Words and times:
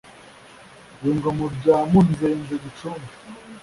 Yunga 1.03 1.29
mu 1.37 1.45
rya 1.55 1.77
Munzenze 1.89 2.53
Gicumbi 2.63 3.13